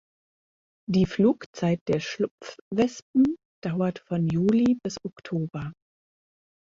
Die 0.89 1.05
Flugzeit 1.05 1.79
der 1.87 1.99
Schlupfwespen 1.99 3.35
dauert 3.63 3.99
von 3.99 4.25
Juli 4.29 4.79
bis 4.83 4.97
Oktober. 5.05 5.73